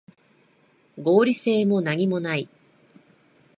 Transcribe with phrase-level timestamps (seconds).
[0.97, 2.49] 合理性もなにもない